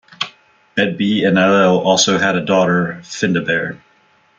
[0.75, 3.79] Medb and Ailill also had a daughter, Findabair.